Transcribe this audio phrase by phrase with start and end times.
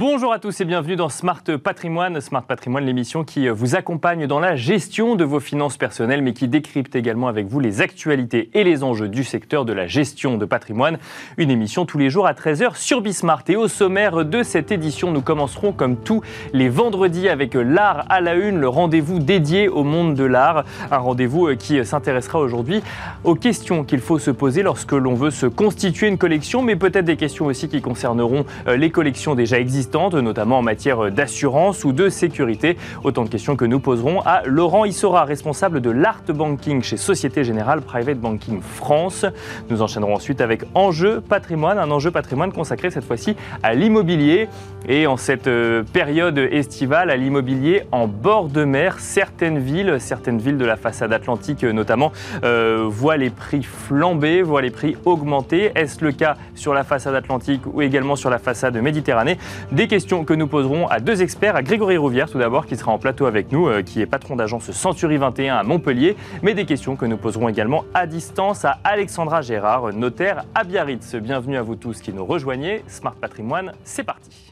[0.00, 2.22] Bonjour à tous et bienvenue dans Smart Patrimoine.
[2.22, 6.48] Smart Patrimoine, l'émission qui vous accompagne dans la gestion de vos finances personnelles, mais qui
[6.48, 10.46] décrypte également avec vous les actualités et les enjeux du secteur de la gestion de
[10.46, 10.96] patrimoine.
[11.36, 13.42] Une émission tous les jours à 13h sur Bismart.
[13.48, 16.22] Et au sommaire de cette édition, nous commencerons comme tous
[16.54, 20.64] les vendredis avec l'art à la une, le rendez-vous dédié au monde de l'art.
[20.90, 22.82] Un rendez-vous qui s'intéressera aujourd'hui
[23.22, 27.04] aux questions qu'il faut se poser lorsque l'on veut se constituer une collection, mais peut-être
[27.04, 32.08] des questions aussi qui concerneront les collections déjà existantes notamment en matière d'assurance ou de
[32.08, 32.76] sécurité.
[33.02, 37.42] Autant de questions que nous poserons à Laurent Issora, responsable de l'Art Banking chez Société
[37.42, 39.26] Générale Private Banking France.
[39.68, 44.48] Nous enchaînerons ensuite avec Enjeu patrimoine, un enjeu patrimoine consacré cette fois-ci à l'immobilier.
[44.88, 50.38] Et en cette euh, période estivale, à l'immobilier en bord de mer, certaines villes, certaines
[50.38, 52.12] villes de la façade atlantique notamment,
[52.44, 55.72] euh, voient les prix flamber, voient les prix augmenter.
[55.74, 59.36] Est-ce le cas sur la façade atlantique ou également sur la façade méditerranée?
[59.80, 62.92] Des questions que nous poserons à deux experts, à Grégory Rouvière tout d'abord, qui sera
[62.92, 66.66] en plateau avec nous, euh, qui est patron d'agence Century 21 à Montpellier, mais des
[66.66, 71.14] questions que nous poserons également à distance à Alexandra Gérard, notaire à Biarritz.
[71.14, 72.84] Bienvenue à vous tous qui nous rejoignez.
[72.88, 74.49] Smart Patrimoine, c'est parti.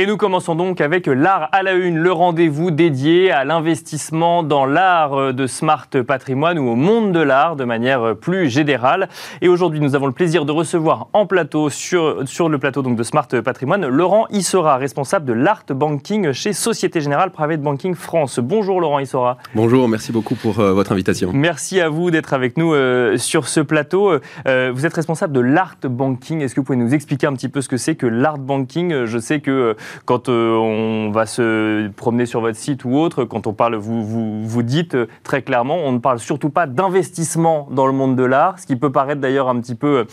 [0.00, 4.64] Et nous commençons donc avec l'art à la une, le rendez-vous dédié à l'investissement dans
[4.64, 9.08] l'art de Smart Patrimoine ou au monde de l'art de manière plus générale.
[9.40, 12.94] Et aujourd'hui, nous avons le plaisir de recevoir en plateau, sur, sur le plateau donc
[12.94, 18.38] de Smart Patrimoine, Laurent Issora, responsable de l'art banking chez Société Générale Private Banking France.
[18.38, 19.38] Bonjour Laurent Issora.
[19.56, 21.32] Bonjour, merci beaucoup pour euh, votre invitation.
[21.34, 24.12] Merci à vous d'être avec nous euh, sur ce plateau.
[24.46, 26.40] Euh, vous êtes responsable de l'art banking.
[26.40, 29.04] Est-ce que vous pouvez nous expliquer un petit peu ce que c'est que l'art banking?
[29.04, 33.46] Je sais que quand euh, on va se promener sur votre site ou autre, quand
[33.46, 37.68] on parle, vous, vous, vous dites euh, très clairement, on ne parle surtout pas d'investissement
[37.70, 40.06] dans le monde de l'art, ce qui peut paraître d'ailleurs un petit peu,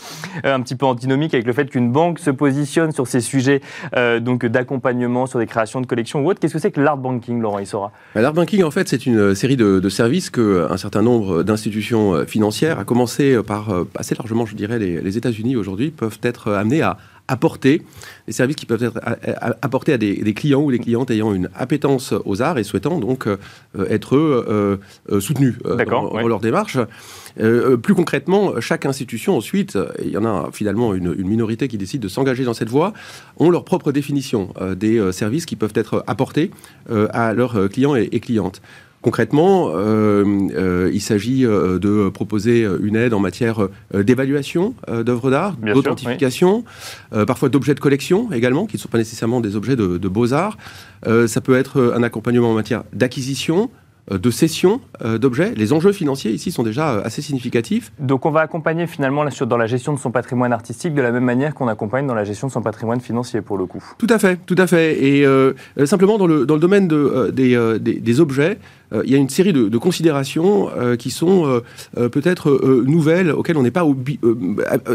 [0.44, 3.60] euh, un petit peu antinomique avec le fait qu'une banque se positionne sur ces sujets
[3.92, 6.40] d'accompagnement sur des créations de collections ou autre.
[6.40, 7.92] Qu'est-ce que c'est que l'art banking, Laurent Issora?
[8.14, 12.78] Bah, L'art banking, en fait, c'est une série de, services qu'un certain nombre d'institutions financières,
[12.78, 16.98] à commencer par assez largement, je dirais, les, les États-Unis aujourd'hui, peuvent être amenés à
[17.28, 17.82] apporter,
[18.26, 19.00] des services qui peuvent être
[19.62, 23.26] apportés à des, clients ou des clientes ayant une appétence aux arts et souhaitant donc
[23.26, 23.36] euh,
[23.88, 24.78] être euh,
[25.10, 26.78] euh, soutenus dans, leur démarche.
[27.36, 32.08] plus concrètement, chaque institution ensuite, il y en a finalement une, minorité qui décide de
[32.08, 32.92] s'engager dans cette voie,
[33.38, 36.50] ont leur propre définition des services qui peuvent être apportés
[37.10, 38.60] à leurs clients et clientes.
[39.02, 40.24] Concrètement, euh,
[40.56, 46.64] euh, il s'agit euh, de proposer une aide en matière d'évaluation d'œuvres d'art, d'authentification,
[47.26, 50.58] parfois d'objets de collection également, qui ne sont pas nécessairement des objets de beaux-arts.
[51.04, 53.70] ça peut être un accompagnement en matière d'acquisition,
[54.10, 55.52] de cession d'objets.
[55.56, 57.92] Les enjeux financiers ici sont déjà assez significatifs.
[57.98, 61.24] Donc on va accompagner finalement dans la gestion de son patrimoine artistique de la même
[61.24, 63.84] manière qu'on accompagne dans la gestion de son patrimoine financier pour le coup.
[63.98, 65.04] Tout à fait, tout à fait.
[65.04, 65.26] Et
[65.86, 68.58] simplement dans le, dans le domaine de, des, des, objets,
[68.92, 71.62] il y a une série de, de considérations qui sont
[71.94, 73.84] peut-être nouvelles, auxquelles on n'est pas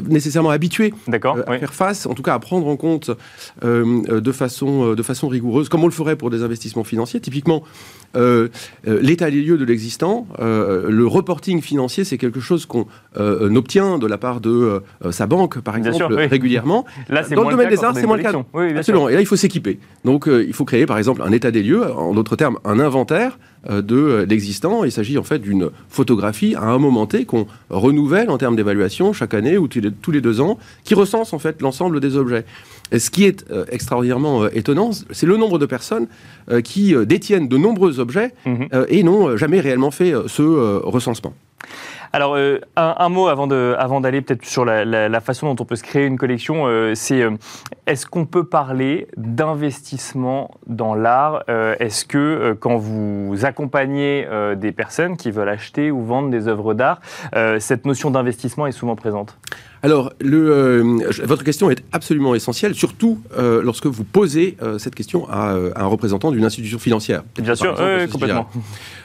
[0.07, 3.11] nécessairement habitué à faire face, en tout cas à prendre en compte
[3.61, 7.19] de, façon, de façon rigoureuse, comme on le ferait pour des investissements financiers.
[7.19, 7.63] Typiquement,
[8.85, 12.85] l'état des lieux de l'existant, euh, le reporting financier, c'est quelque chose qu'on
[13.17, 16.85] euh, obtient de la part de euh, sa banque, par exemple, régulièrement.
[17.09, 18.33] Là, Dans le domaine des arts, c'est moins le cas.
[18.77, 19.09] Absolument.
[19.09, 19.79] Et là, il faut s'équiper.
[20.05, 23.39] Donc, il faut créer, par exemple, un état des lieux, en d'autres termes, un inventaire
[23.81, 24.83] de l'existant.
[24.83, 29.13] Il s'agit en fait d'une photographie à un moment T qu'on renouvelle en termes d'évaluation
[29.13, 32.45] chaque année ou tous les deux ans, qui recense en fait l'ensemble des objets.
[32.91, 36.07] Et ce qui est extraordinairement étonnant, c'est le nombre de personnes
[36.63, 38.67] qui détiennent de nombreux objets mhm.
[38.89, 40.43] et n'ont jamais réellement fait ce
[40.83, 41.33] recensement.
[42.13, 45.83] Alors, euh, un, mot avant d'aller avant peut-être sur la, façon dont on peut se
[45.83, 47.31] créer une collection, euh, c'est euh,
[47.87, 55.31] est-ce qu'on peut parler d'investissement dans l'art Est-ce que quand vous accompagnez des personnes qui
[55.31, 56.99] veulent acheter ou vendre des œuvres d'art,
[57.59, 59.37] cette notion d'investissement est souvent présente?
[59.83, 60.83] Alors, le,
[61.23, 66.45] votre question est absolument essentielle, surtout lorsque vous posez cette question à, un représentant d'une
[66.45, 67.23] institution financière.
[67.41, 67.75] Bien sûr,
[68.11, 68.47] complètement.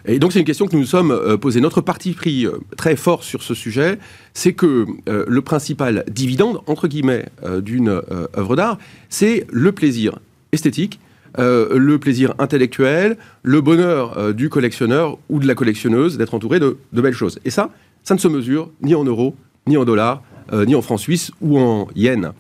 [0.05, 1.61] Et donc, c'est une question que nous nous sommes posée.
[1.61, 2.47] Notre parti pris
[2.77, 3.99] très fort sur ce sujet,
[4.35, 8.79] c'est que euh, le principal dividende, entre guillemets, euh, d'une euh, œuvre d'art,
[9.09, 10.19] c'est le plaisir
[10.53, 11.01] esthétique,
[11.39, 17.01] le plaisir intellectuel, le bonheur du collectionneur ou de la collectionneuse d'être entouré de, de,
[17.03, 17.39] belles choses.
[17.45, 17.69] Et ça,
[18.05, 19.37] ça ne se mesure ni en euros,
[19.67, 22.33] ni en dollars, ni en francs suisses ou en yens.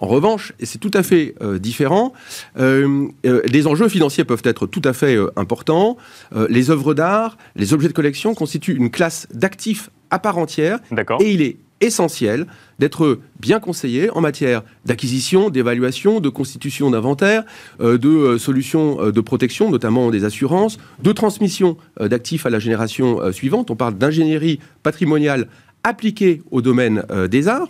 [0.00, 2.12] En revanche, et c'est tout à fait différent,
[2.56, 5.96] les enjeux financiers peuvent être tout à fait importants.
[6.48, 10.78] les œuvres d'art, les objets de collection constituent une classe d'actifs à part entière.
[11.20, 12.46] Et il est essentiel
[12.78, 17.44] d'être bien conseillé en matière d'acquisition, d'évaluation, de constitution d'inventaire,
[17.80, 22.58] euh, de euh, solutions euh, de protection, notamment des assurances, de transmission d'actifs à la
[22.58, 23.70] génération suivante.
[23.70, 25.48] On parle d'ingénierie patrimoniale
[25.84, 27.68] appliquée au domaine des arts.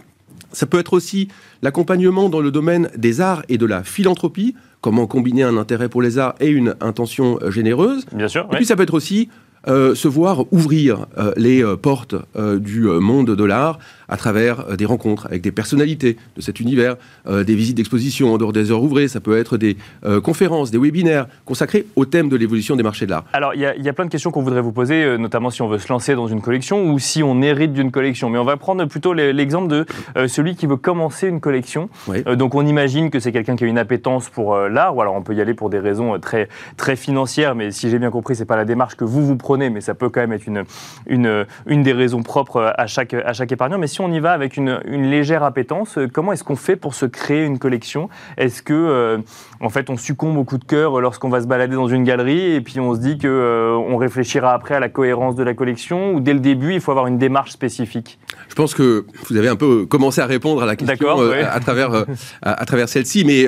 [0.53, 1.29] Ça peut être aussi
[1.63, 6.01] l'accompagnement dans le domaine des arts et de la philanthropie, comment combiner un intérêt pour
[6.01, 8.07] les arts et une intention généreuse.
[8.13, 8.49] Bien sûr.
[8.53, 9.29] Et puis ça peut être aussi
[9.69, 13.79] euh, se voir ouvrir euh, les euh, portes du monde de l'art
[14.09, 16.97] à travers des rencontres avec des personnalités de cet univers,
[17.29, 19.77] des visites d'exposition en dehors des heures ouvrées, ça peut être des
[20.23, 23.25] conférences, des webinaires consacrés au thème de l'évolution des marchés de l'art.
[23.35, 25.79] Alors il y, a plein de questions qu'on voudrait vous poser, notamment si on veut
[25.79, 28.31] se lancer dans une collection ou si on hérite d'une collection.
[28.31, 29.87] Mais on va prendre plutôt l'exemple de
[30.27, 31.91] celui qui veut commencer une collection.
[32.35, 35.23] donc on imagine que c'est quelqu'un qui a une appétence pour l'art, ou alors on
[35.23, 36.49] peut y aller pour des raisons très,
[36.79, 39.58] très financières, mais si j'ai bien compris, c'est pas la démarche que vous vous prenez
[39.59, 40.65] mais ça peut quand même être une,
[41.07, 43.79] une, une des raisons propres à chaque, à chaque épargnant.
[43.79, 46.95] Mais si on y va avec une, une légère appétence, comment est-ce qu'on fait pour
[46.95, 48.09] se créer une collection?
[48.37, 49.19] Est-ce que, euh,
[49.61, 52.55] en fait, on succombe au coup de cœur lorsqu'on va se balader dans une galerie
[52.55, 55.55] et puis on se dit qu'on euh, on réfléchira après à la cohérence de la
[55.55, 58.19] collection ou dès le début, il faut avoir une démarche spécifique?
[58.49, 61.61] Je pense que vous avez un peu commencé à répondre à la question euh, à
[61.61, 62.05] travers,
[62.43, 63.47] à, travers celle-ci, mais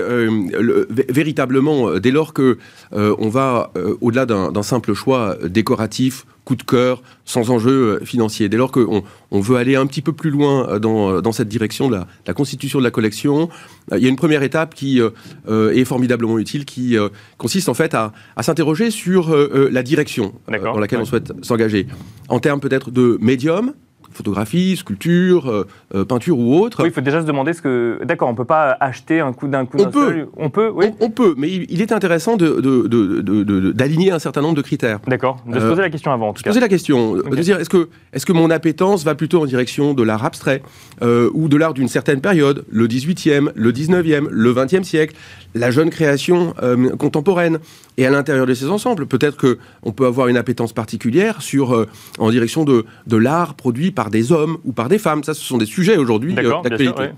[1.08, 2.58] véritablement, dès lors que
[2.92, 3.70] on va
[4.00, 5.99] au-delà d'un simple choix décoratif,
[6.44, 8.48] coup de cœur, sans enjeu euh, financier.
[8.48, 11.48] Dès lors qu'on on veut aller un petit peu plus loin euh, dans, dans cette
[11.48, 13.48] direction de la, constitution de la collection,
[13.92, 15.00] euh, il y a une première étape qui
[15.48, 16.96] est formidablement utile, qui
[17.38, 21.86] consiste en fait à, s'interroger sur la direction dans laquelle on souhaite s'engager.
[22.28, 23.74] En termes peut-être de médium,
[24.10, 26.82] photographie, sculpture, euh, euh, peinture ou autre.
[26.82, 28.00] Oui, il faut déjà se demander ce que.
[28.04, 30.28] D'accord, on ne peut pas acheter un coup d'un coup d'un seul.
[30.36, 30.86] On peut, oui.
[31.00, 35.00] On, peut, mais il est intéressant d'aligner de, un certain nombre de critères.
[35.06, 36.28] D'accord, de se poser la question avant.
[36.28, 39.14] En tout se poser la question, de dire est-ce que, est que mon appétence va
[39.14, 40.62] plutôt en direction de l'art abstrait
[41.02, 45.14] euh, ou de l'art d'une certaine période, le 18e, le 19e, le 20e siècle,
[45.54, 46.54] la jeune création
[46.98, 47.58] contemporaine
[47.96, 51.86] et à l'intérieur de ces ensembles, peut-être qu'on peut avoir une appétence particulière sur,
[52.18, 55.22] en direction de, de l'art produit par par des hommes ou par des femmes.
[55.24, 57.10] Ça, ce sont des sujets aujourd'hui euh, d'actualité.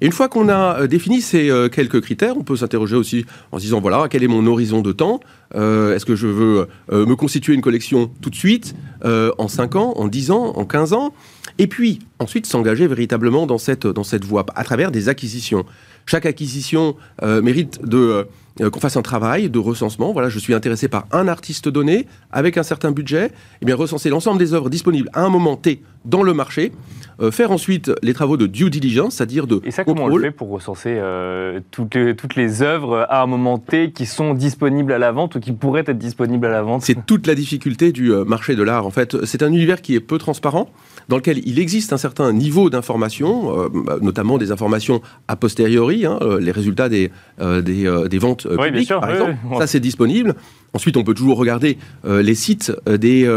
[0.00, 3.26] Et une fois qu'on a euh, défini ces euh, quelques critères, on peut s'interroger aussi
[3.50, 5.18] en se disant voilà, quel est mon horizon de temps?
[5.52, 8.74] Est-ce que je veux me constituer une collection tout de suite,
[9.04, 11.12] en 5 ans, en 10 ans, en 15 ans?
[11.58, 15.66] Et puis ensuite s'engager véritablement dans cette, dans cette voie à travers des acquisitions.
[16.06, 18.28] Chaque acquisition mérite de
[18.60, 20.12] euh, qu'on fasse un travail de recensement.
[20.12, 23.26] Voilà, je suis intéressé par un artiste donné avec un certain budget.
[23.26, 23.30] Et
[23.62, 26.72] eh bien recenser l'ensemble des œuvres disponibles à un moment T dans le marché.
[27.20, 30.22] Euh, faire ensuite les travaux de due diligence, c'est-à-dire de Et ça, comment on le
[30.22, 34.34] fait pour recenser euh, toutes, les, toutes les œuvres à un moment T qui sont
[34.34, 36.82] disponibles à la vente ou qui pourraient être disponibles à la vente?
[36.82, 38.86] C'est toute la difficulté du marché de l'art.
[38.86, 40.68] En fait, c'est un univers qui est peu transparent,
[41.08, 43.70] dans lequel il existe un certain niveau d'information,
[44.00, 47.10] notamment des informations a posteriori, hein, les résultats des,
[47.40, 49.36] des, des ventes euh, oui, par exemple.
[49.58, 50.34] Ça, c'est disponible.
[50.74, 53.28] Ensuite, on peut toujours regarder euh, les sites euh, des,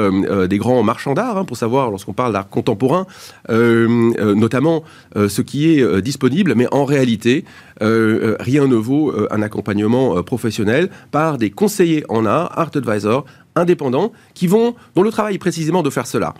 [0.47, 3.05] des grands marchands d'art hein, pour savoir, lorsqu'on parle d'art contemporain,
[3.49, 4.83] notamment
[5.15, 6.53] ce qui est disponible.
[6.55, 7.45] Mais en réalité,
[7.79, 13.25] rien ne vaut un accompagnement professionnel par des conseillers en art, art advisor,
[13.55, 16.33] indépendants, qui vont, dont le travail est précisément de faire cela.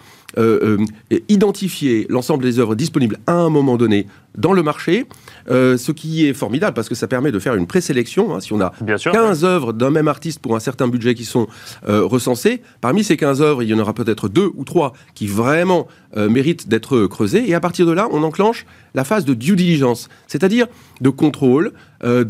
[1.30, 5.06] Identifier l'ensemble des œuvres disponibles à un moment donné dans le marché,
[5.50, 8.36] euh, ce qui est formidable parce que ça permet de faire une présélection.
[8.36, 11.48] Hein, si on a 15 œuvres d'un même artiste pour un certain budget qui sont
[11.88, 15.28] euh, recensées, parmi ces 15 œuvres, il y en aura peut-être deux ou trois qui
[15.28, 15.88] vraiment
[16.18, 17.50] euh, méritent d'être creusées.
[17.50, 20.68] Et à partir de là, on enclenche la phase de due diligence, c'est-à-dire
[21.02, 22.22] de contrôle, de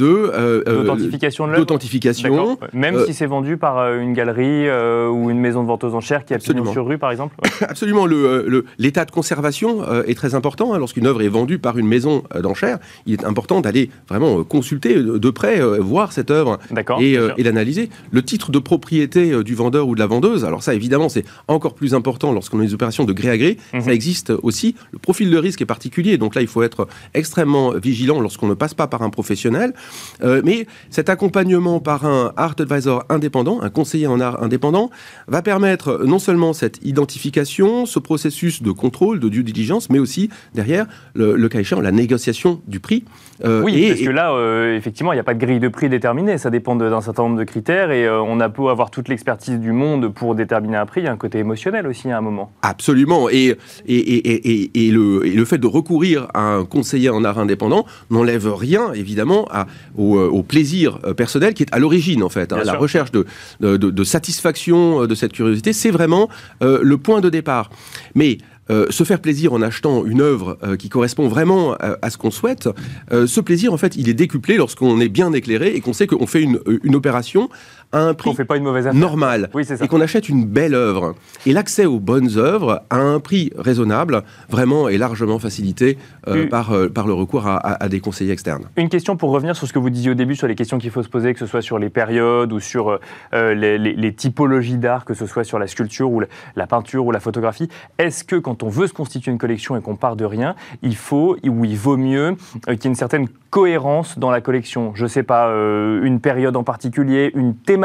[0.65, 2.57] d'authentification de d'authentification.
[2.73, 4.67] Même si c'est vendu par une galerie
[5.09, 7.35] ou une maison de vente aux enchères qui a pignon sur rue, par exemple.
[7.61, 7.94] Absolument.
[8.03, 12.23] L'état le, de conservation est très important hein, lorsqu'une œuvre est vendue par une maison
[12.41, 16.59] d'enchères, il est important d'aller vraiment euh, consulter de près, euh, voir cette œuvre
[16.99, 17.89] et, euh, et l'analyser.
[18.11, 21.75] Le titre de propriété du vendeur ou de la vendeuse, alors ça évidemment c'est encore
[21.75, 23.81] plus important lorsqu'on a des opérations de gré à gré, mhm.
[23.81, 24.75] ça existe aussi.
[24.91, 28.53] Le profil de risque est particulier, donc là il faut être extrêmement vigilant lorsqu'on ne
[28.53, 29.73] passe pas par un professionnel.
[30.21, 34.89] mais cet accompagnement par un art advisor indépendant, un conseiller en art indépendant,
[35.27, 40.29] va permettre non seulement cette identification, ce processus de contrôle, de due diligence, mais aussi
[40.53, 43.03] derrière le, le cas la négociation du prix.
[43.43, 45.89] Euh, oui, parce que là, euh, effectivement, il n'y a pas de grille de prix
[45.89, 46.37] déterminée.
[46.37, 49.59] Ça dépend d'un certain nombre de critères et euh, on a beau avoir toute l'expertise
[49.59, 51.01] du monde pour déterminer un prix.
[51.01, 52.51] Il y a un côté émotionnel aussi à un moment.
[52.61, 53.29] Absolument.
[53.29, 58.53] Et, et, et, le, le, fait de recourir à un conseiller en art indépendant n'enlève
[58.53, 62.53] rien, évidemment, à, au, plaisir personnel qui est à l'origine, en fait.
[62.53, 62.61] Hein.
[62.63, 63.25] la recherche de,
[63.59, 66.29] de, de, satisfaction de cette curiosité, c'est vraiment
[66.61, 67.69] le point de départ.
[68.13, 68.37] Mais
[68.71, 72.31] euh, se faire plaisir en achetant une œuvre euh, qui correspond vraiment à, ce qu'on
[72.31, 72.67] souhaite,
[73.11, 76.07] euh, ce plaisir, en fait, il est décuplé lorsqu'on est bien éclairé et qu'on sait
[76.07, 77.49] qu'on fait une, une opération
[77.95, 79.49] à un prix fait pas une mauvaise normal
[79.81, 81.15] et qu'on achète une belle œuvre.
[81.45, 85.97] Et l'accès aux bonnes œuvres à un prix raisonnable, vraiment, est largement facilité
[86.27, 88.65] euh, par, euh, par le recours à, des conseillers externes.
[88.75, 90.91] Une question pour revenir sur ce que vous disiez au début, sur les questions qu'il
[90.91, 92.99] faut se poser, que ce soit sur les périodes ou sur
[93.33, 96.21] euh, les, typologies d'art, que ce soit sur la sculpture ou
[96.55, 97.69] la, peinture ou la photographie.
[97.97, 100.95] Est-ce que quand on veut se constituer une collection et qu'on part de rien, il
[100.95, 102.35] faut ou il vaut mieux
[102.65, 104.91] qu'il y ait une certaine cohérence dans la collection?
[104.95, 107.84] Je ne sais pas, une période en particulier, une thématique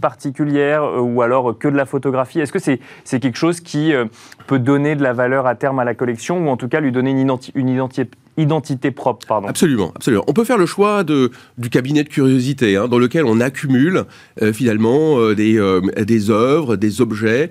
[0.00, 2.40] particulière euh, ou alors que de la photographie.
[2.40, 4.06] Est-ce que c'est quelque chose qui euh,
[4.46, 6.92] peut donner de la valeur à terme à la collection ou en tout cas lui
[6.92, 9.48] donner une, une identité identité propre, pardon.
[9.48, 10.24] Absolument, absolument.
[10.26, 14.04] On peut faire le choix de, du cabinet de curiosité, hein, dans lequel on accumule
[14.42, 17.50] euh, finalement euh, des, euh, des œuvres, des objets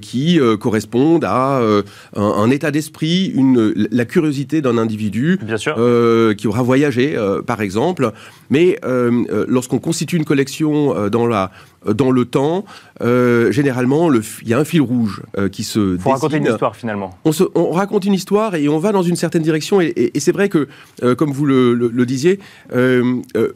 [0.00, 1.60] qui correspondent à
[2.14, 5.74] un, état d'esprit, une, la curiosité d'un individu Bien sûr.
[6.36, 8.12] qui aura voyagé, par exemple.
[8.50, 8.78] Mais
[9.48, 11.50] lorsqu'on constitue une collection dans la
[11.94, 12.64] dans le temps,
[13.02, 15.96] euh, généralement, il y a un fil rouge euh, qui se.
[15.98, 17.16] Faut raconter une histoire finalement.
[17.24, 19.80] On, raconte une histoire et on va dans une certaine direction.
[19.80, 20.68] Et, c'est vrai que,
[21.02, 22.38] euh, comme vous le, disiez,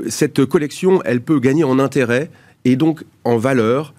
[0.09, 2.31] cette collection, elle peut gagner en intérêt
[2.65, 3.95] et donc en valeur.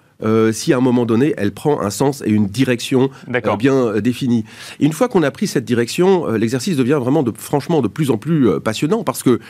[0.52, 3.10] Si à un moment donné, elle prend un sens et une direction
[3.58, 4.44] bien définie.
[4.80, 8.18] une fois qu'on a pris cette direction, l'exercice devient vraiment, de, franchement, de plus en
[8.18, 9.40] plus passionnant parce que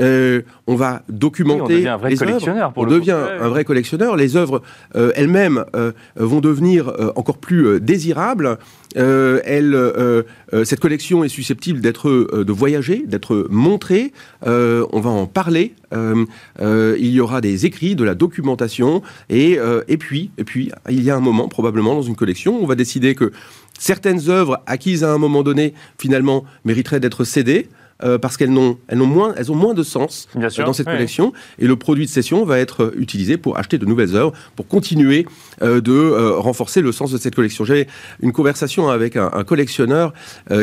[0.00, 1.62] euh, on va documenter.
[1.62, 2.72] on devient un vrai collectionneur.
[2.76, 4.16] on devient un vrai collectionneur.
[4.16, 4.62] Les œuvres
[4.96, 8.58] euh, elles-mêmes euh, vont devenir encore plus désirables.
[8.94, 14.12] cette collection est susceptible d'être, de voyager, d'être montrée.
[14.44, 15.74] on va en parler.
[15.92, 19.58] il y aura des écrits, de la documentation, et,
[19.88, 22.74] et puis, et puis, il y a un moment probablement dans une collection, on va
[22.74, 23.32] décider que
[23.78, 27.68] certaines œuvres acquises à un moment donné, finalement, mériteraient d'être cédées.
[28.04, 30.86] Euh, parce qu'elles ont, elles ont, moins, elles ont moins de sens euh, dans cette
[30.86, 31.32] collection.
[31.60, 34.66] Et le produit de cession va être euh, utilisé pour acheter de nouvelles œuvres, pour
[34.66, 35.26] continuer
[35.60, 37.64] de renforcer le sens de cette collection.
[37.64, 37.86] J'avais
[38.20, 40.12] une conversation avec un, collectionneur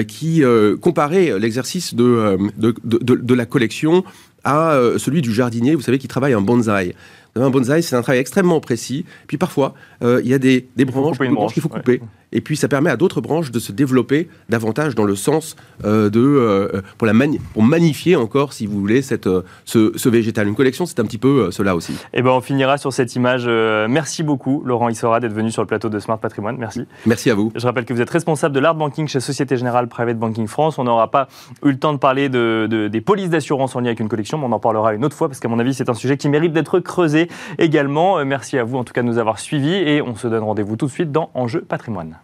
[0.08, 0.44] qui
[0.82, 4.04] comparait l'exercice de, de, de, la collection
[4.44, 6.94] à celui du jardinier, vous savez, qui travaille un bonsaï.
[7.36, 9.06] Un bonsaï, c'est un travail extrêmement précis.
[9.28, 11.18] Puis parfois, il y a des, des branches,
[11.54, 15.04] qu'il faut couper et puis ça permet à d'autres branches de se développer davantage dans
[15.04, 17.14] le sens euh, de euh, pour la
[17.54, 20.48] pour magnifier encore, si vous voulez, cette, euh, ce, végétal.
[20.48, 21.92] Une collection, c'est un petit peu cela aussi.
[21.92, 23.46] Et eh ben on finira sur cette image.
[23.90, 26.56] merci beaucoup, Laurent Issora, d'être venu sur le plateau de Smart Patrimoine.
[26.58, 26.86] Merci.
[27.06, 27.52] Merci à vous.
[27.56, 30.78] Je rappelle que vous êtes responsable de l'art banking chez Société Générale Private Banking France.
[30.78, 31.28] On n'aura pas
[31.64, 34.46] eu le temps de parler de, des polices d'assurance en lien avec une collection, mais
[34.46, 36.54] on en parlera une autre fois parce qu'à mon avis, c'est un sujet qui mérite
[36.54, 37.19] d'être creusé
[37.58, 38.24] également.
[38.24, 40.78] Merci à vous en tout cas de nous avoir suivis et on se donne rendez-vous
[40.78, 42.18] tout de suite dans Enjeu Patrimoine.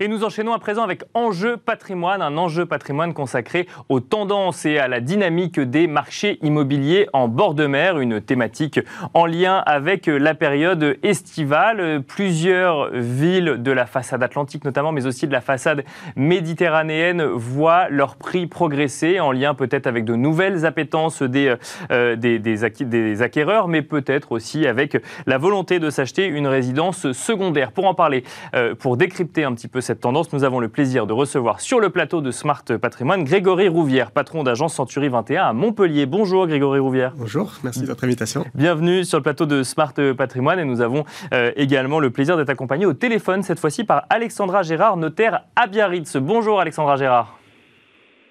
[0.00, 4.78] Et nous enchaînons à présent avec Enjeu patrimoine, un enjeu patrimoine consacré aux tendances et
[4.78, 8.80] à la dynamique des marchés immobiliers en bord de mer, une thématique
[9.12, 12.02] en lien avec la période estivale.
[12.06, 15.84] Plusieurs villes de la façade atlantique notamment, mais aussi de la façade
[16.16, 21.54] méditerranéenne voient leur prix progresser en lien peut-être avec de nouvelles appétences des,
[21.90, 24.96] euh, des, acquéreurs, mais peut-être aussi avec
[25.26, 27.72] la volonté de s'acheter une résidence secondaire.
[27.72, 30.70] Pour en parler, euh, pour décrypter un petit peu cette cette tendance, nous avons le
[30.70, 35.44] plaisir de recevoir sur le plateau de Smart Patrimoine Grégory Rouvière, patron d'agence Century 21
[35.44, 36.06] à Montpellier.
[36.06, 37.12] Bonjour Grégory Rouvière.
[37.14, 38.46] Bonjour, merci de votre invitation.
[38.54, 42.48] Bienvenue sur le plateau de Smart Patrimoine et nous avons euh, également le plaisir d'être
[42.48, 46.16] accompagné au téléphone cette fois-ci par Alexandra Gérard, notaire à Biarritz.
[46.16, 47.41] Bonjour Alexandra Gérard.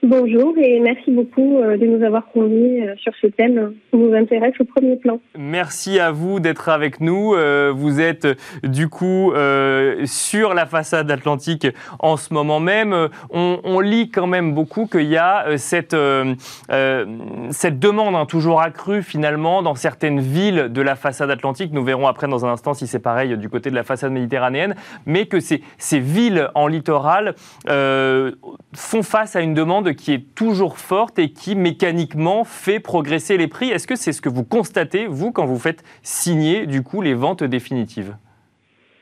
[0.04, 4.16] Bonjour et merci beaucoup euh, de nous avoir conduits euh, sur ce thème qui nous
[4.16, 5.20] intéresse au premier plan.
[5.38, 7.36] Merci à vous d'être avec nous.
[7.36, 8.28] Euh, vous êtes
[8.64, 9.32] du coup
[10.06, 11.68] sur la façade atlantique
[12.00, 13.10] en ce moment même.
[13.30, 15.96] On, lit quand même beaucoup qu'il y a cette,
[17.50, 21.72] cette demande hein, toujours accrue finalement dans certaines villes de la façade atlantique.
[21.74, 24.76] Nous verrons après dans un instant si c'est pareil du côté de la façade méditerranéenne,
[25.06, 27.36] mais que ces, ces villes en littoral
[27.68, 33.48] font face à une demande qui est toujours forte et qui mécaniquement fait progresser les
[33.48, 33.70] prix.
[33.70, 37.14] Est-ce que c'est ce que vous constatez, vous, quand vous faites signer du coup les
[37.14, 38.16] ventes définitives?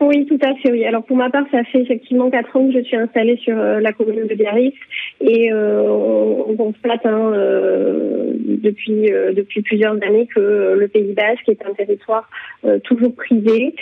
[0.01, 0.85] Oui, tout à fait, oui.
[0.85, 3.81] Alors pour ma part, ça fait effectivement quatre ans que je suis installée sur euh,
[3.81, 4.75] la commune de Biarritz
[5.19, 5.81] et euh,
[6.47, 12.29] on, constate hein, euh, depuis depuis plusieurs années que le Pays Basque est un territoire
[12.83, 13.75] toujours privé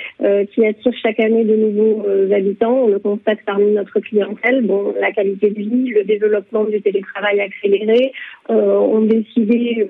[0.53, 2.83] qui attire chaque année de nouveaux habitants.
[2.83, 4.65] On le constate parmi notre clientèle.
[4.65, 8.11] Bon, la qualité de vie, le développement du télétravail accéléré
[8.49, 9.87] ont décidé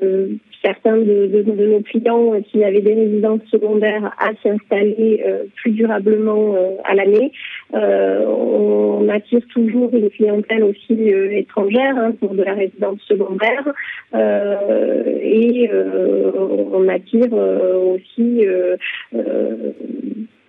[0.63, 5.23] certains de, de, nos clients qui avaient des résidences secondaires à s'y installer
[5.55, 7.31] plus durablement euh, à l'année.
[7.73, 13.73] Euh, on attire toujours une clientèle aussi euh, étrangère hein, pour de la résidence secondaire
[14.13, 18.45] et on attire aussi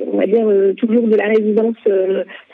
[0.00, 1.76] on va dire toujours de la résidence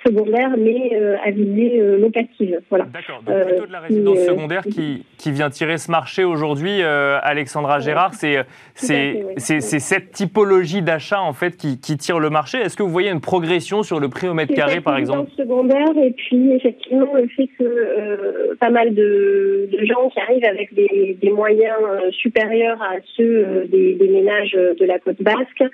[0.07, 2.61] secondaire, mais euh, à visée euh, locative.
[2.69, 2.87] Voilà.
[2.87, 6.83] D'accord, donc plutôt de la résidence euh, secondaire qui, qui, vient tirer ce marché aujourd'hui,
[6.83, 12.59] Alexandra Gérard, c'est cette typologie d'achat en fait qui, qui, tire le marché.
[12.59, 15.91] Est-ce que vous voyez une progression sur le prix au mètre carré par exemple secondaire
[16.03, 21.17] et puis effectivement le fait que pas mal de, de, gens qui arrivent avec des,
[21.21, 21.77] des moyens
[22.11, 25.65] supérieurs à ceux des, des, ménages de la côte basque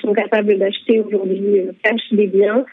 [0.00, 2.64] sont capables d'acheter aujourd'hui cash des biens.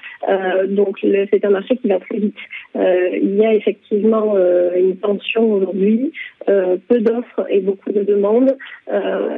[0.69, 2.35] donc c'est un marché qui va très vite.
[2.75, 6.11] Euh, il y a effectivement euh, une tension aujourd'hui,
[6.49, 8.57] euh, peu d'offres et beaucoup de demandes,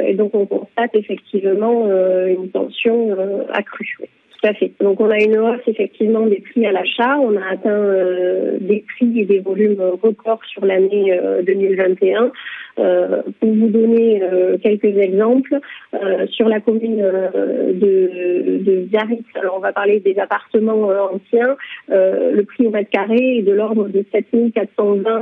[0.03, 1.87] et donc on constate effectivement
[2.27, 3.15] une tension
[3.53, 3.97] accrue.
[4.39, 4.71] Tout à fait.
[4.79, 7.17] Donc on a une hausse effectivement des prix à l'achat.
[7.19, 12.31] On a atteint des prix et des volumes records sur l'année 2021.
[12.79, 15.59] Euh, pour vous donner euh, quelques exemples,
[15.95, 21.57] euh, sur la commune de, de Biarritz, alors on va parler des appartements anciens,
[21.89, 25.19] le prix au mètre carré est de l'ordre de 7420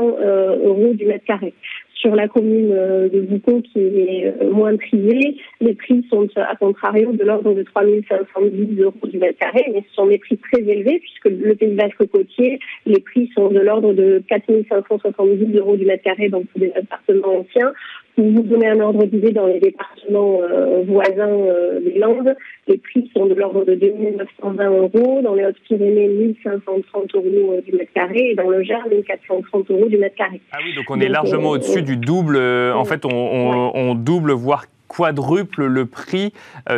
[0.66, 1.54] euros du mètre carré
[1.96, 7.24] sur la commune de Boucon qui est moins privée, les prix sont à contrario de
[7.24, 11.38] l'ordre de 3510 euros du mètre carré, mais ce sont des prix très élevés puisque
[11.38, 16.30] le Pays Basque côtier, les prix sont de l'ordre de 4570 euros du mètre carré,
[16.30, 17.74] donc pour des appartements anciens.
[18.16, 22.34] Pour vous donner un ordre d'idée, dans les départements euh, voisins euh, des Landes,
[22.66, 27.74] les prix sont de l'ordre de 2920 euros, dans les Hautes-Pyrénées 1530 euros euh, du
[27.74, 28.30] mètre carré.
[28.32, 30.40] Et dans le Gers 1430 euros du mètre carré.
[30.54, 32.38] Ah oui, donc on est largement au-dessus du double.
[32.38, 36.32] en fait, on, double, voire quadruple le prix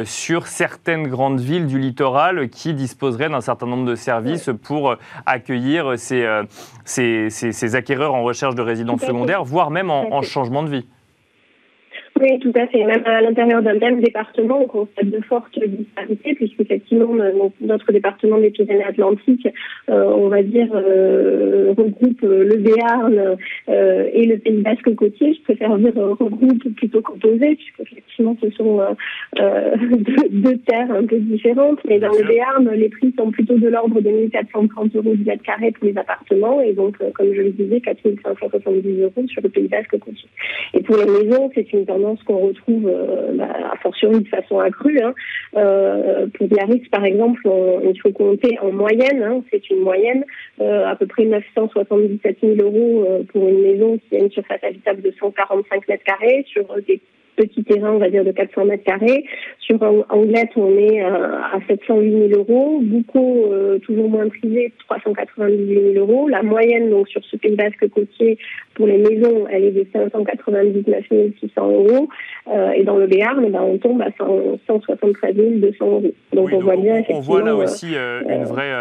[0.05, 4.95] sur certaines grandes villes du littoral qui disposeraient d'un certain nombre de services pour
[5.25, 6.25] accueillir ces,
[6.85, 10.85] ces, acquéreurs en recherche de résidence secondaire, voire même en changement de vie.
[12.19, 12.83] Oui, tout à fait.
[12.83, 17.13] Même à l'intérieur d'un même département, on constate de fortes disparités, puisqu'effectivement,
[17.61, 19.47] notre département des Pyrénées-Atlantiques,
[19.89, 23.37] euh, on va dire, euh, regroupe le Béarn
[23.69, 25.35] euh, et le Pays Basque côtier.
[25.35, 28.79] Je préfère dire regroupe plutôt qu'opposé, puisqu'effectivement, ce sont
[29.37, 31.79] deux, terres un peu différentes.
[31.87, 35.43] Mais dans le Béarn, les prix sont plutôt de l'ordre de 1430 euros du mètre
[35.43, 39.67] carré pour les appartements, et donc, comme je le disais, 4570 euros sur le Pays
[39.67, 40.29] Basque côtier.
[40.73, 44.59] Et pour les maisons, c'est une tendance qu'on retrouve euh, bah, à fortiori de façon
[44.59, 44.99] accrue.
[45.01, 45.13] Hein.
[45.55, 47.41] Euh, pour Biarritz, par exemple,
[47.83, 50.23] il faut compter en moyenne, hein, c'est une moyenne,
[50.61, 55.01] euh, à peu près 977 000 euros pour une maison qui a une surface habitable
[55.01, 57.01] de 145 mètres carrés sur des
[57.37, 59.23] petit terrain, on va dire, de 400 mètres carrés.
[59.59, 62.79] Sur Anglette, on est à 708 000 euros.
[62.81, 66.27] Beaucoup, euh, toujours moins privé, 398 000 euros.
[66.27, 68.37] La moyenne, donc, sur ce Pays Basque côtier,
[68.73, 71.05] pour les maisons, elle est de 599
[71.39, 72.09] 600 euros.
[72.51, 76.03] Euh, et dans le Béarn, ben, on tombe à 173 200 euros.
[76.33, 78.71] Donc, on voit bien, On voit là aussi euh, une, vraie,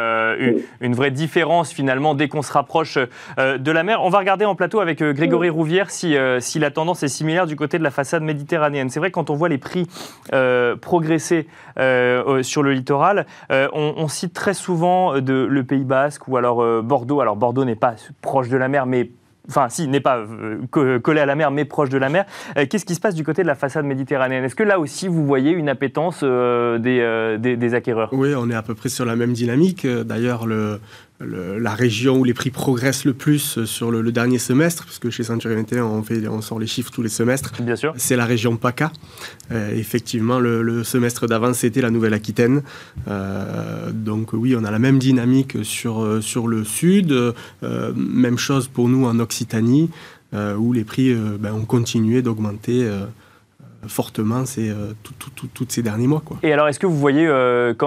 [0.81, 4.01] une, vraie différence, finalement, dès qu'on se rapproche de la mer.
[4.03, 7.57] On va regarder en plateau avec Grégory Rouvière si, si la tendance est similaire du
[7.57, 9.87] côté de la façade méditerranéenne c'est vrai quand on voit les prix
[10.33, 11.47] euh, progresser
[11.79, 17.21] euh, sur le littoral, euh, on, cite très souvent le Pays Basque ou alors Bordeaux.
[17.21, 19.11] Alors Bordeaux n'est pas proche de la mer, mais
[19.49, 20.25] enfin si, n'est pas
[20.71, 22.25] collé à la mer, mais proche de la mer.
[22.55, 24.45] Qu'est-ce qui se passe du côté de la façade méditerranéenne?
[24.45, 28.11] Est-ce que là aussi, vous voyez une appétence des, des, acquéreurs?
[28.13, 29.87] Oui, on est à peu près sur la même dynamique.
[29.87, 30.81] D'ailleurs, le,
[31.21, 35.55] la région où les prix progressent le plus sur le, dernier semestre, puisque chez Century
[35.55, 37.53] 21, on, fait, on sort les chiffres tous les semestres.
[37.63, 37.95] Bien sûr.
[37.97, 38.93] C'est la région PACA.
[39.51, 42.63] Euh, effectivement, le, semestre d'avant, c'était la Nouvelle-Aquitaine.
[43.09, 47.15] Euh, donc oui, on a la même dynamique sur, euh, sur le sud.
[47.63, 49.91] même chose pour nous en Occitanie,
[50.59, 52.89] où les prix ben, ont continué d'augmenter
[53.89, 54.73] fortement ces,
[55.55, 56.23] toutes ces derniers mois.
[56.25, 56.39] Quoi.
[56.43, 57.27] Et alors, est-ce que vous voyez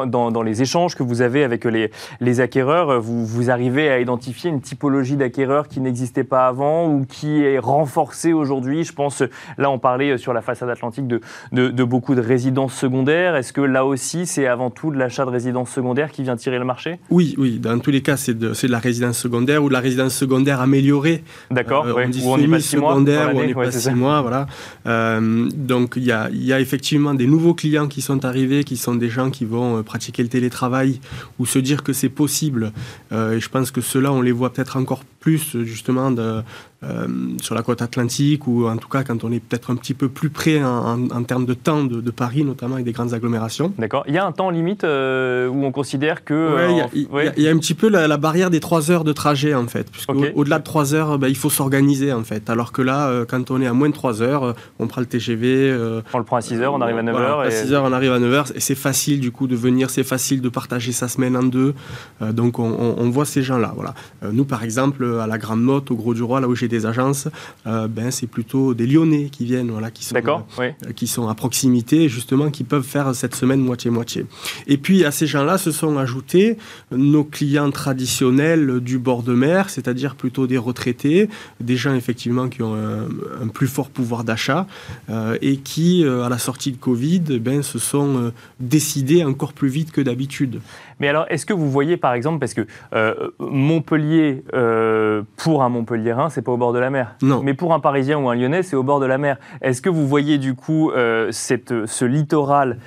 [0.07, 3.99] dans, dans, les échanges que vous avez avec les, les acquéreurs, vous, vous arrivez à
[3.99, 8.83] identifier une typologie d'acquéreurs qui n'existait pas avant ou qui est renforcée aujourd'hui?
[8.83, 9.23] Je pense,
[9.57, 13.35] là, on parlait sur la façade atlantique de, de, de beaucoup de résidences secondaires.
[13.35, 16.59] Est-ce que là aussi, c'est avant tout de l'achat de résidences secondaires qui vient tirer
[16.59, 16.99] le marché?
[17.09, 17.59] Oui, oui.
[17.59, 20.61] Dans tous les cas, c'est de, de, la résidence secondaire ou de la résidence secondaire
[20.61, 21.23] améliorée.
[21.51, 21.85] D'accord.
[21.85, 24.47] Euh, on dit on est six mois, secondaire, on est pas six mois, voilà.
[24.85, 28.77] Euh, donc il y a, y a, effectivement des nouveaux clients qui sont arrivés, qui
[28.77, 30.99] sont des gens qui vont euh, pratiquer le télétravail
[31.39, 32.71] ou se dire que c'est possible.
[33.11, 36.43] Euh, et je pense que ceux-là, on les voit peut-être encore plus justement de,
[36.81, 37.07] euh,
[37.41, 40.07] sur la côte atlantique ou en tout cas quand on est peut-être un petit peu
[40.07, 43.73] plus près en, en, termes de temps de, de, Paris, notamment avec des grandes agglomérations.
[43.77, 44.05] D'accord.
[44.07, 46.69] Il y a un temps limite euh, où on considère que.
[46.69, 47.33] Oui, il y, ouais.
[47.35, 49.67] y, y, a un petit peu la, la, barrière des 3 heures de trajet en
[49.67, 49.91] fait.
[49.91, 50.59] Puisqu'au-delà okay.
[50.59, 52.49] de 3 heures, ben, il faut s'organiser en fait.
[52.49, 55.07] Alors que là, euh, quand on est à moins de 3 heures, on prend le
[55.07, 56.01] TGV.
[56.13, 57.39] on le prend à 6 heures, on arrive à 9 voilà, heures.
[57.41, 58.47] À 6 heures, on arrive à 9 heures.
[58.55, 61.73] Et c'est facile du coup de venir, c'est facile de partager sa semaine en deux.
[62.21, 63.73] donc on, on, on, voit ces gens-là.
[63.75, 63.95] Voilà.
[64.31, 66.85] nous par exemple, à la Grande Motte, au Gros du Roi, là où j'ai des
[66.85, 67.27] agences,
[67.67, 70.93] euh, ben, c'est plutôt des Lyonnais qui viennent, voilà, qui sont, euh, oui.
[70.95, 74.25] qui sont à proximité, justement, qui peuvent faire cette semaine moitié-moitié.
[74.67, 76.57] Et puis, à ces gens-là se sont ajoutés
[76.91, 81.29] nos clients traditionnels du bord de mer, c'est-à-dire plutôt des retraités,
[81.59, 83.07] des gens, effectivement, qui ont un,
[83.41, 84.67] un plus fort pouvoir d'achat
[85.09, 89.53] euh, et qui, euh, à la sortie de Covid, ben, se sont euh, décidés encore
[89.53, 90.61] plus vite que d'habitude.
[90.99, 95.69] Mais alors, est-ce que vous voyez, par exemple, parce que euh, Montpellier, euh, pour un
[95.69, 97.15] Montpellierin, c'est pas au bord de la mer.
[97.21, 97.41] Non.
[97.43, 99.37] Mais pour un Parisien ou un Lyonnais, c'est au bord de la mer.
[99.61, 102.77] Est-ce que vous voyez du coup euh, cette, ce littoral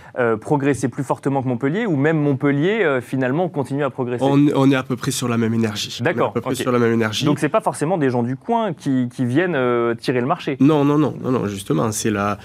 [0.40, 4.24] progresser plus fortement que Montpellier, ou même Montpellier finalement continue à progresser?
[4.24, 6.02] On, on, est à peu près sur la même énergie.
[6.02, 6.30] D'accord.
[6.30, 6.62] À peu près okay.
[6.62, 7.24] sur la même énergie.
[7.24, 9.56] Donc c'est pas forcément des gens du coin qui, qui viennent
[9.96, 10.56] tirer le marché?
[10.60, 12.38] Non, non, non, non, non justement, c'est la,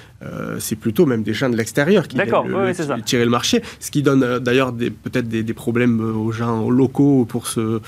[0.60, 2.98] c'est plutôt même des gens de l'extérieur qui viennent le, le, ça.
[3.00, 7.48] tirer le marché, ce qui donne d'ailleurs peut-être des, des problèmes aux gens locaux pour
[7.48, 7.80] se,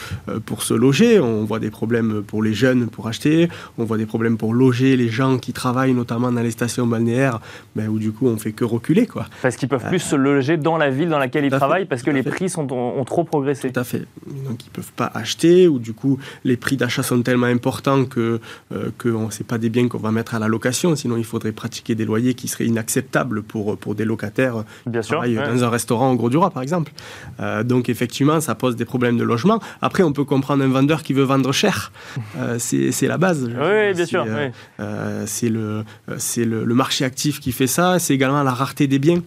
[0.45, 1.19] pour se loger.
[1.19, 3.49] On voit des problèmes pour les jeunes pour acheter.
[3.77, 7.39] On voit des problèmes pour loger les gens qui travaillent notamment dans les stations balnéaires,
[7.75, 9.07] ben, où du coup on fait que reculer.
[9.07, 9.25] Quoi.
[9.41, 11.87] Parce qu'ils peuvent plus euh, se loger dans la ville dans laquelle ils travaillent fait,
[11.87, 12.29] parce que les fait.
[12.29, 13.71] prix sont, ont, ont, trop progressé.
[13.71, 14.05] Tout à fait.
[14.27, 18.05] Donc ils ne peuvent pas acheter ou du coup les prix d'achat sont tellement importants
[18.05, 18.39] que,
[18.71, 20.95] euh, que ce n'est pas des biens qu'on va mettre à la location.
[20.95, 25.19] Sinon il faudrait pratiquer des loyers qui seraient inacceptables pour, pour des locataires Bien sûr,
[25.19, 25.33] ouais.
[25.33, 26.91] dans un restaurant au Gros du Roi par exemple.
[27.39, 29.59] Euh, donc effectivement ça pose des problèmes de logement.
[29.81, 31.91] Après on peut comprendre un vendeur qui veut vendre cher.
[32.37, 33.43] Euh, c'est la base.
[33.45, 34.25] Oui, bien sûr.
[34.27, 34.53] Euh, oui.
[34.79, 37.99] euh, c'est le, le, le, marché actif qui fait ça.
[37.99, 39.21] C'est également la rareté des biens,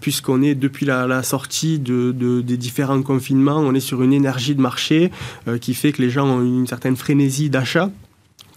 [0.00, 4.12] puisqu'on est depuis la, la sortie de, de, des différents confinements, on est sur une
[4.12, 5.10] énergie de marché
[5.60, 7.90] qui fait que les gens ont une certaine frénésie d'achat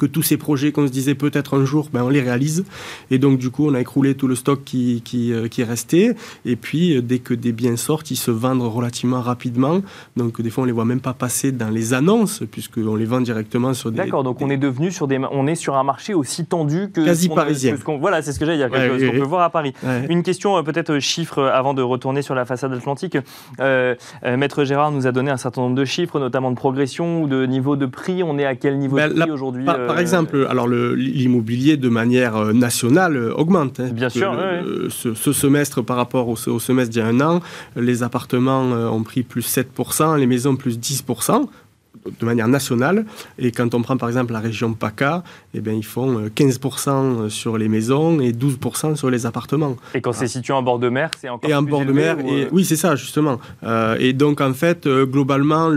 [0.04, 2.66] que tous ces projets qu'on se disait peut-être un jour, ben, on les réalise.
[3.10, 6.14] Et donc, du coup, on a écroulé tout le stock qui, qui, euh, qui resté.
[6.46, 9.82] Et puis, euh, dès que des biens sortent, ils se vendent relativement rapidement.
[10.18, 13.22] Donc, des fois, on les voit même pas passer dans les annonces, puisqu'on les vend
[13.22, 13.98] directement sur des.
[13.98, 14.46] D'accord, donc des...
[14.46, 15.20] on est devenu sur des.
[15.32, 17.02] On est sur un marché aussi tendu que.
[17.02, 17.76] Quasi parisien.
[17.78, 19.74] Que voilà, c'est ce que j'allais dire, ouais, qu'on peut voir à Paris.
[20.10, 23.18] Une question, euh, peut-être chiffre, avant de retourner sur la façade atlantique.
[23.60, 27.28] Euh, Maître Gérard nous a donné un certain nombre de chiffres, notamment de progression ou
[27.28, 28.24] de niveau de prix.
[28.24, 31.90] On est à quel niveau ben, de prix aujourd'hui par, par, exemple, alors l'immobilier de
[31.90, 33.80] manière euh, nationale euh, augmente.
[33.80, 34.34] Hein, Bien sûr.
[34.34, 37.42] Le, ce, ce, semestre par rapport au, au semestre d'il y a un an,
[37.76, 41.48] les appartements euh, ont pris plus 7%, les maisons plus 10%
[42.20, 43.06] de manière nationale.
[43.38, 47.58] Et quand on prend par exemple la région PACA, eh bien, ils font 15% sur
[47.58, 49.76] les maisons et 12% sur les appartements.
[49.94, 52.18] Et quand c'est situé en bord de mer, c'est encore Et en bord de mer,
[52.24, 52.28] ou...
[52.28, 53.40] et, oui, c'est ça, justement.
[53.64, 55.70] Euh, et donc, en fait, euh, globalement,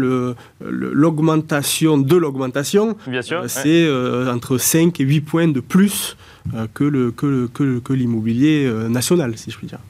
[0.60, 4.30] l'augmentation de l'augmentation, euh, c'est ouais.
[4.30, 6.16] entre 5 et 8 points de plus
[6.54, 9.80] euh, que l'immobilier que le, que, l'immobilier national, si je puis dire.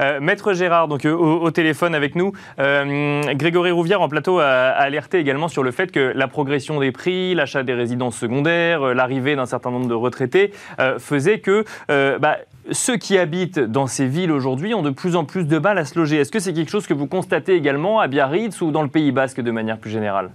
[0.00, 4.46] Euh, Maître Gérard, donc euh, au, téléphone avec nous, euh, Grégory Rouvière en plateau a,
[4.46, 9.36] alerté également sur le fait que la progression des prix, l'achat des résidences secondaires, l'arrivée
[9.36, 10.52] d'un certain nombre de retraités
[10.98, 12.38] faisait que bah,
[12.70, 15.84] ceux qui habitent dans ces villes aujourd'hui ont de plus en plus de mal à
[15.84, 16.16] se loger.
[16.16, 19.12] Est-ce que c'est quelque chose que vous constatez également à Biarritz ou dans le Pays
[19.12, 20.30] Basque de manière plus générale?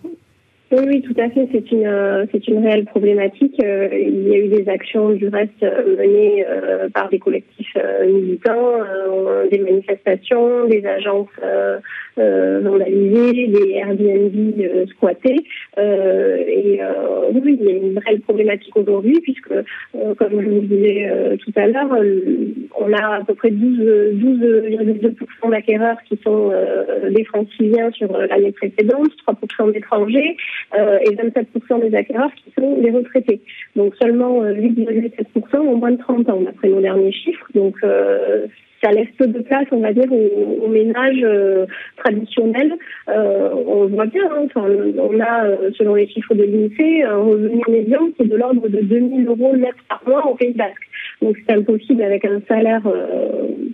[0.77, 1.47] Oui, oui, tout à fait.
[1.51, 3.55] C'est une, euh, c'est une réelle problématique.
[3.63, 6.45] Euh, il y a eu des actions du reste euh, menées
[6.93, 8.73] par des collectifs militants,
[9.49, 11.29] des manifestations, des agences
[12.17, 15.43] vandalisés, des Airbnb squattés.
[15.77, 16.79] et
[17.33, 19.53] oui, il y a une vraie problématique aujourd'hui puisque,
[20.17, 21.97] comme je vous le disais tout à l'heure,
[22.77, 26.51] on a à peu près 12,2% 12, d'acquéreurs qui sont
[27.09, 30.37] des franciliens sur l'année précédente, 3% d'étrangers
[30.73, 33.41] et 27% des acquéreurs qui sont des retraités.
[33.75, 37.47] Donc seulement 8,7% ont moins de 30 ans, d'après nos derniers chiffres.
[37.53, 37.77] Donc
[38.85, 41.65] ça laisse peu de place, on va dire, aux, ménages euh,
[41.97, 42.73] traditionnels.
[43.09, 47.61] Euh, on voit bien, hein, on a, euh, selon les chiffres de l'INSEE, un revenu
[47.67, 50.87] médian qui est de l'ordre de 2000 euros net par mois au Pays Basque.
[51.21, 52.81] Donc c'est impossible avec un salaire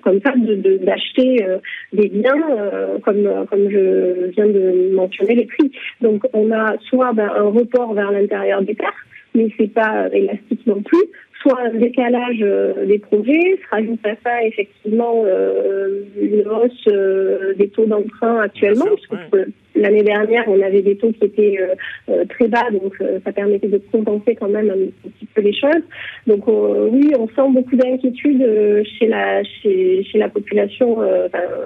[0.04, 1.38] comme ça d'acheter
[1.94, 2.36] de, des biens
[3.04, 5.72] comme, comme je viens de mentionner les prix.
[6.02, 8.94] Donc on a soit ben, un report vers l'intérieur des terres,
[9.34, 11.04] mais c'est pas élastique non plus,
[11.42, 17.54] soit un décalage euh, des projets, se rajoute à ça effectivement euh, une hausse euh,
[17.56, 18.86] des taux d'emprunt actuellement,
[19.76, 21.60] l'année dernière on avait des taux qui étaient
[22.30, 25.84] très bas, donc ça permettait de compenser quand même un, petit peu les choses.
[26.28, 28.46] Donc oui, on sent beaucoup d'inquiétude
[29.00, 30.98] chez la chez, chez la population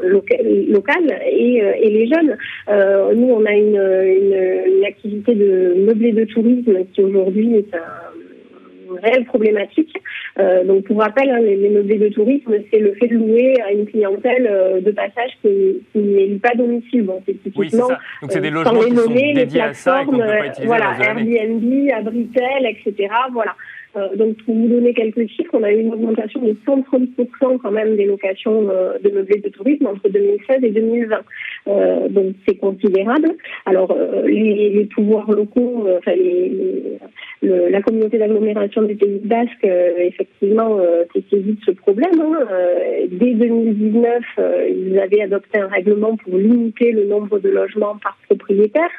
[0.04, 2.38] locale et, et, les jeunes.
[3.16, 8.15] nous on a une, une, une activité de meublé de tourisme qui aujourd'hui est un
[8.96, 9.96] une réelle problématique.
[10.40, 13.72] Euh, donc, pour rappel, hein, les, meublés de tourisme, c'est le fait de louer à
[13.72, 17.04] une clientèle euh, de passage qui, qui n'est pas domicile.
[17.04, 17.88] Bon, c'est typiquement.
[17.88, 20.48] Oui, Donc, c'est des euh, logements qui sont dédiés à ça et qu'on peut pas
[20.48, 23.10] utiliser voilà, Airbnb, Abritel, etc.
[23.32, 23.56] Voilà.
[23.96, 27.72] Euh, donc, pour vous donner quelques chiffres, on a eu une augmentation de 130% quand
[27.72, 31.18] même des locations euh, de meublés de tourisme entre 2016 et 2020.
[31.68, 33.32] Euh, donc, c'est considérable.
[33.66, 36.14] Alors, les, pouvoirs locaux, enfin,
[37.42, 39.66] la communauté d'agglomération du Pays Basque,
[39.98, 40.80] effectivement,
[41.14, 42.22] s'est saisie de ce problème.
[42.22, 42.46] Hein.
[43.10, 44.24] dès 2019,
[44.70, 48.90] ils avaient adopté un règlement pour limiter le nombre de logements par propriétaire,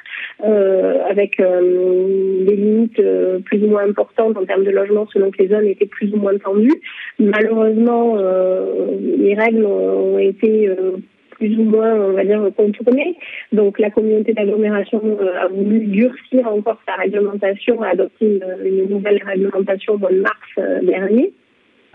[0.43, 3.01] avec des limites
[3.45, 6.17] plus ou moins importantes en termes de logements selon que les zones étaient plus ou
[6.17, 6.81] moins tendues.
[7.19, 10.97] Malheureusement, euh, les règles ont été euh,
[11.31, 13.17] plus ou moins, on va dire, contournées.
[13.53, 19.23] Donc la communauté d'agglomération euh, a voulu durcir encore sa réglementation, a adopté une, nouvelle
[19.25, 21.33] réglementation au mois de mars dernier.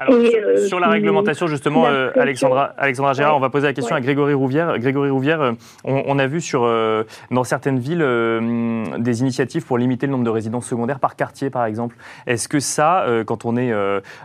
[0.09, 4.01] Euh, sur, la réglementation, justement, euh, Alexandra, Alexandra Gérard, on va poser la question à
[4.01, 4.77] Grégory Rouvière.
[4.79, 5.51] Grégory Rouvière, euh,
[5.83, 6.61] on, a vu sur,
[7.31, 8.05] dans certaines villes
[8.99, 11.95] des initiatives pour limiter le nombre de résidences secondaires par quartier, par exemple.
[12.27, 13.73] Est-ce que ça, quand on est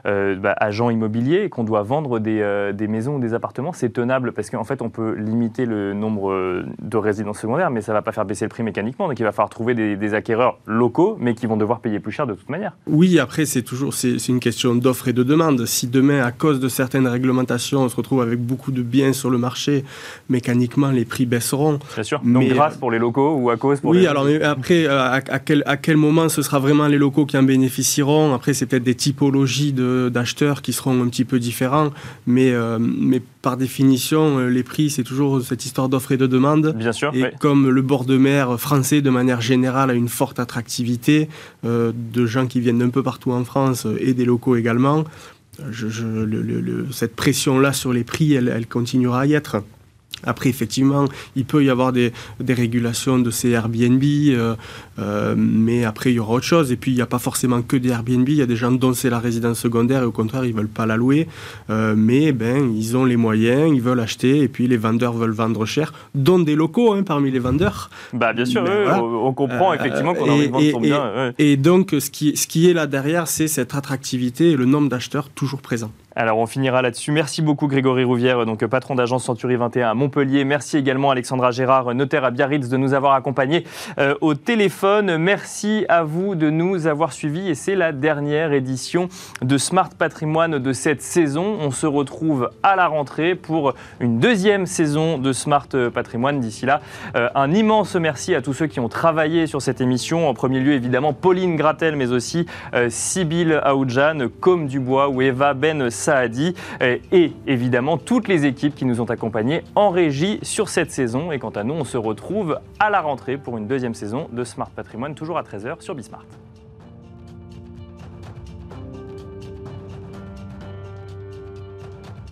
[0.05, 4.33] bah, agent immobilier et qu'on doit vendre des, des, maisons ou des appartements, c'est tenable?
[4.33, 8.03] Parce qu'en fait, on peut limiter le nombre de résidences secondaires, mais ça ne va
[8.03, 9.09] pas faire baisser le prix mécaniquement.
[9.09, 12.12] Donc il va falloir trouver des, des acquéreurs locaux, mais qui vont devoir payer plus
[12.12, 12.73] cher de toute manière.
[12.87, 16.61] Oui, après, c'est toujours c'est une question d'offre et de demande si demain, à cause
[16.61, 19.85] de certaines réglementations, on se retrouve avec beaucoup de biens sur le marché,
[20.29, 21.79] mécaniquement, les prix baisseront.
[21.95, 22.21] Bien sûr.
[22.25, 24.07] Donc, grâce pour les locaux ou à cause pour oui, les...
[24.07, 27.43] alors après, euh, à, quel, à quel moment ce sera vraiment les locaux qui en
[27.43, 28.35] bénéficieront?
[28.35, 31.91] Après, c'est peut-être des typologies d'acheteurs qui seront un petit peu différents,
[32.27, 36.27] mais, euh, mais par définition, euh, les prix, c'est toujours cette histoire d'offre et de
[36.27, 36.75] demande.
[36.77, 37.13] Bien sûr.
[37.15, 41.29] Et comme le bord de mer français, de manière générale, a une forte attractivité
[41.65, 45.05] de gens qui viennent d'un peu partout en France et des locaux également,
[45.71, 49.62] je, cette pression-là sur les prix, elle, continuera à y être.
[50.27, 52.12] Après, effectivement, il peut y avoir des,
[52.49, 54.55] régulations de ces Airbnb, euh,
[54.99, 56.73] euh, mais après, il y aura autre chose.
[56.73, 58.29] Et puis, il n'y a pas forcément que des Airbnb.
[58.29, 60.57] Il y a des gens dont c'est la résidence secondaire et au contraire, ils ne
[60.57, 61.29] veulent pas la louer.
[61.71, 65.31] Euh, mais ben, ils ont les moyens, ils veulent acheter et puis les vendeurs veulent
[65.31, 67.91] vendre cher, dont des locaux hein, parmi les vendeurs.
[68.12, 71.33] Bah, bien sûr, on, comprend effectivement qu'on a envie de vendre son bien.
[71.39, 74.89] Et donc, ce qui, ce qui est là derrière, c'est cette attractivité et le nombre
[74.89, 75.93] d'acheteurs toujours présents.
[76.19, 77.13] Alors on finira là-dessus.
[77.13, 80.47] Merci beaucoup Grégory Rouvière, donc patron d'agence Century 21 à Montpellier.
[80.47, 83.65] Merci également Alexandra Gérard, notaire à Biarritz, de nous avoir accompagnés
[83.99, 85.19] euh, au téléphone.
[85.19, 89.11] Merci à vous de nous avoir suivis et c'est la dernière édition
[89.43, 91.59] de Smart Patrimoine de cette saison.
[91.61, 96.41] On se retrouve à la rentrée pour une deuxième saison de Smart Patrimoine.
[96.41, 96.81] D'ici là,
[97.15, 100.31] euh, un immense merci à tous ceux qui ont travaillé sur cette émission.
[100.31, 105.53] En premier lieu évidemment Pauline Gratel, mais aussi euh, Sybille Aoudjan, Com Dubois ou Eva
[105.53, 110.69] Ben Saadi euh, et évidemment toutes les équipes qui nous ont accompagnés en régie sur
[110.69, 111.33] cette saison.
[111.33, 114.45] Et quant à nous, on se retrouve à la rentrée pour une deuxième saison de
[114.45, 116.25] Smart Patrimoine, toujours à 13h sur Bismart.